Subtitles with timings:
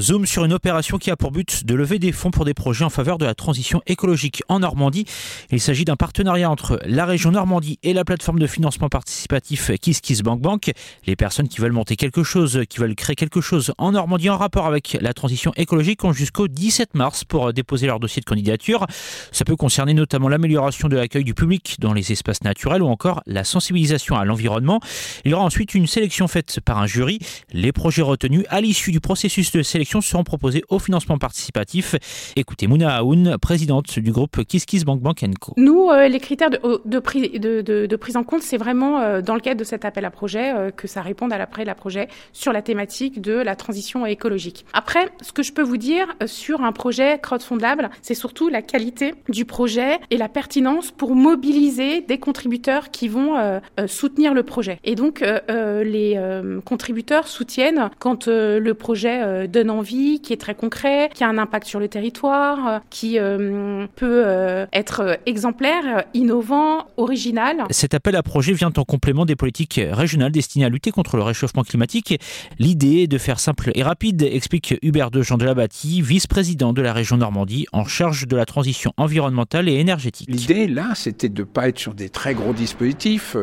[0.00, 2.84] Zoom sur une opération qui a pour but de lever des fonds pour des projets
[2.84, 5.04] en faveur de la transition écologique en Normandie.
[5.50, 10.72] Il s'agit d'un partenariat entre la région Normandie et la plateforme de financement participatif KissKissBankBank.
[11.06, 14.38] Les personnes qui veulent monter quelque chose, qui veulent créer quelque chose en Normandie en
[14.38, 18.86] rapport avec la transition écologique ont jusqu'au 17 mars pour déposer leur dossier de candidature.
[19.30, 23.22] Ça peut concerner notamment l'amélioration de l'accueil du public dans les espaces naturels ou encore
[23.26, 24.80] la sensibilisation à l'environnement.
[25.24, 27.18] Il y aura ensuite une sélection faite par un jury.
[27.52, 31.94] Les projets retenus à l'issue du processus de sélection seront proposées au financement participatif.
[32.36, 35.52] Écoutez Mouna Aoun, présidente du groupe KissKissBankBank Co.
[35.56, 39.34] Nous, euh, les critères de, de, de, de, prise en compte, c'est vraiment euh, dans
[39.34, 42.08] le cadre de cet appel à projet euh, que ça réponde à l'appel à projet
[42.32, 44.64] sur la thématique de la transition écologique.
[44.72, 49.14] Après, ce que je peux vous dire sur un projet crowdfundable, c'est surtout la qualité
[49.28, 54.78] du projet et la pertinence pour mobiliser des contributeurs qui vont soutenir le projet.
[54.84, 56.20] Et donc, les
[56.64, 61.66] contributeurs soutiennent quand le projet donne envie, qui est très concret, qui a un impact
[61.66, 67.64] sur le territoire, euh, qui euh, peut euh, être exemplaire, innovant, original.
[67.70, 71.22] Cet appel à projet vient en complément des politiques régionales destinées à lutter contre le
[71.22, 72.20] réchauffement climatique.
[72.58, 76.72] L'idée est de faire simple et rapide, explique Hubert de Jean de la Bâtie, vice-président
[76.72, 80.28] de la région Normandie en charge de la transition environnementale et énergétique.
[80.30, 83.36] L'idée là, c'était de pas être sur des très gros dispositifs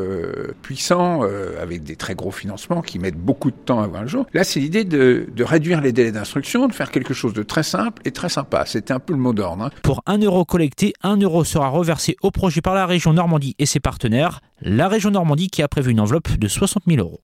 [0.62, 1.22] puissants
[1.62, 4.26] avec des très gros financements qui mettent beaucoup de temps à voir le jour.
[4.34, 7.64] Là, c'est l'idée de, de réduire les délais d'instruction, de faire quelque chose de très
[7.64, 8.66] simple et très sympa.
[8.66, 9.64] C'était un peu le mot d'ordre.
[9.64, 9.72] Hein.
[9.84, 13.66] Pour un euro collecté, un euro sera reversé au projet par la région Normandie et
[13.66, 14.42] ses partenaires.
[14.62, 17.18] La région Normandie qui a prévu une enveloppe de 60 000 euros.